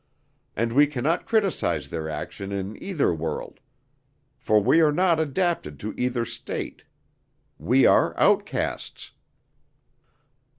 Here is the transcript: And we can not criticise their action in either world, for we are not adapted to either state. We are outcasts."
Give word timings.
And 0.55 0.73
we 0.73 0.87
can 0.87 1.03
not 1.03 1.27
criticise 1.27 1.89
their 1.89 2.09
action 2.09 2.51
in 2.51 2.75
either 2.81 3.13
world, 3.13 3.59
for 4.39 4.59
we 4.59 4.81
are 4.81 4.91
not 4.91 5.19
adapted 5.19 5.79
to 5.81 5.93
either 5.95 6.25
state. 6.25 6.85
We 7.59 7.85
are 7.85 8.19
outcasts." 8.19 9.11